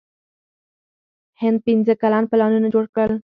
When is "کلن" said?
2.01-2.23